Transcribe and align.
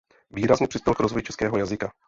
Výrazně 0.31 0.67
přispěl 0.67 0.93
k 0.95 0.99
rozvoji 0.99 1.23
českého 1.23 1.57
jazyka. 1.57 1.91